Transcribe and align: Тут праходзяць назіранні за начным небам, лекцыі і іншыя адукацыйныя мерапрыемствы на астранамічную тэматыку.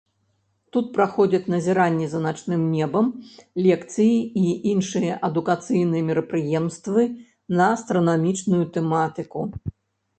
Тут 0.75 0.87
праходзяць 0.95 1.51
назіранні 1.55 2.07
за 2.13 2.19
начным 2.27 2.63
небам, 2.79 3.13
лекцыі 3.67 4.17
і 4.47 4.57
іншыя 4.73 5.21
адукацыйныя 5.31 6.03
мерапрыемствы 6.11 7.01
на 7.61 7.73
астранамічную 7.79 8.65
тэматыку. 8.77 9.51